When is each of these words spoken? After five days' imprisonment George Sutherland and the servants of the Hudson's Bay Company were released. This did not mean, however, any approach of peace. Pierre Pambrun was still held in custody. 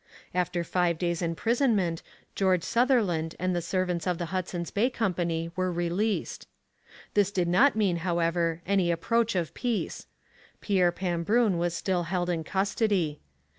After 0.33 0.63
five 0.63 0.97
days' 0.97 1.21
imprisonment 1.21 2.01
George 2.33 2.63
Sutherland 2.63 3.35
and 3.37 3.55
the 3.55 3.61
servants 3.61 4.07
of 4.07 4.17
the 4.17 4.25
Hudson's 4.33 4.71
Bay 4.71 4.89
Company 4.89 5.51
were 5.55 5.71
released. 5.71 6.47
This 7.13 7.29
did 7.29 7.47
not 7.47 7.75
mean, 7.75 7.97
however, 7.97 8.63
any 8.65 8.89
approach 8.89 9.35
of 9.35 9.53
peace. 9.53 10.07
Pierre 10.59 10.91
Pambrun 10.91 11.59
was 11.59 11.75
still 11.75 12.05
held 12.05 12.31
in 12.31 12.43
custody. 12.43 13.19